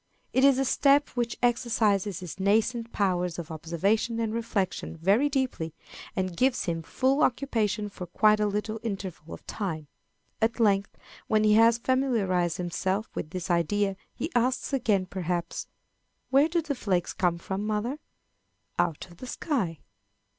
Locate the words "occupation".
7.21-7.87